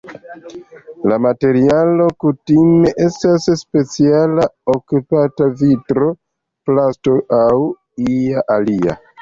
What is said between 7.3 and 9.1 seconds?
aŭ ia alia.